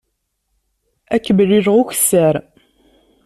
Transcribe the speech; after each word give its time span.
Ad 1.15 1.21
k-mlileɣ 1.25 1.75
ukessar. 1.81 2.35